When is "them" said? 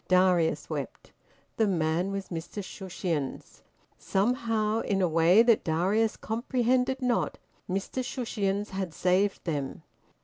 9.43-9.83